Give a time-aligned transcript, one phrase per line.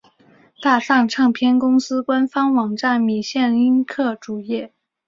[0.63, 4.73] 大藏唱片公司官方网站米线音客主页